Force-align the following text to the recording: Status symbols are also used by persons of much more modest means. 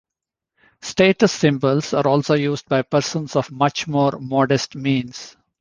Status 0.81 1.31
symbols 1.31 1.93
are 1.93 2.07
also 2.07 2.33
used 2.33 2.67
by 2.67 2.81
persons 2.81 3.35
of 3.35 3.51
much 3.51 3.87
more 3.87 4.13
modest 4.13 4.73
means. 4.75 5.37